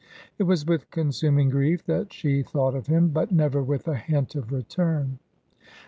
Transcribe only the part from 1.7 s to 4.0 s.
that she thought of him, but never with a